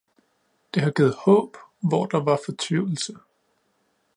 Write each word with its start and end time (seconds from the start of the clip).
Det 0.73 0.81
har 0.83 0.91
givet 0.91 1.15
håb, 1.25 1.57
hvor 1.79 2.05
der 2.05 2.23
var 2.23 2.39
fortvivlelse. 2.45 3.15